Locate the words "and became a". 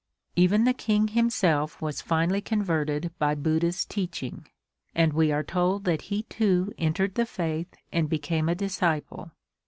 7.91-8.55